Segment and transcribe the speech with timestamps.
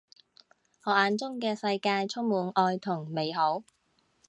[0.85, 3.61] 我眼中嘅世界充滿愛同美好